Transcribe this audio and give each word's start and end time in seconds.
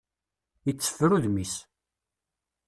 Iteffer 0.69 1.09
udem-is. 1.15 1.55